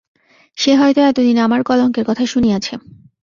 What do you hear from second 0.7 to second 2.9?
হয়তো এতদিনে আমার কলঙ্কের কথা শুনিয়াছে।